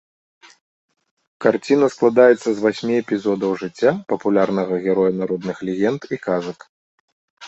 Карціна 1.43 1.87
складаецца 1.95 2.49
з 2.53 2.53
васьмі 2.63 2.93
эпізодаў 3.01 3.51
жыцця 3.63 3.91
папулярнага 4.13 4.75
героя 4.87 5.13
народных 5.21 5.55
легенд 5.69 6.01
і 6.19 6.21
казак. 6.25 6.59